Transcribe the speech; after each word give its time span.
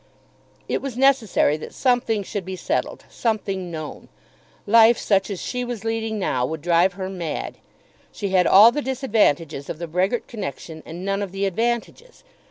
It 0.67 0.81
was 0.81 0.97
necessary 0.97 1.57
that 1.57 1.75
something 1.75 2.23
should 2.23 2.43
be 2.43 2.55
settled, 2.55 3.05
something 3.07 3.69
known. 3.69 4.09
Life 4.65 4.97
such 4.97 5.29
as 5.29 5.39
that 5.39 5.45
she 5.45 5.63
was 5.63 5.83
leading 5.85 6.17
now 6.17 6.43
would 6.43 6.63
drive 6.63 6.93
her 6.93 7.07
mad. 7.07 7.59
She 8.11 8.29
had 8.29 8.47
all 8.47 8.71
the 8.71 8.81
disadvantages 8.81 9.69
of 9.69 9.77
the 9.77 9.85
Brehgert 9.87 10.25
connection 10.25 10.81
and 10.87 11.05
none 11.05 11.21
of 11.21 11.31
the 11.31 11.45
advantages. 11.45 12.23